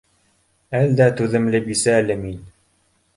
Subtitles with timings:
[0.79, 2.41] Әлдә түҙемле бисә әле мин